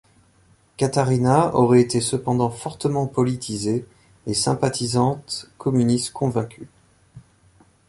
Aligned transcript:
Catarina 0.77 1.53
aurait 1.53 1.81
été 1.81 2.01
cependant 2.01 2.49
fortement 2.49 3.05
politisée 3.05 3.85
et 4.25 4.33
sympathisante 4.33 5.51
communiste 5.59 6.11
convaincue. 6.11 6.67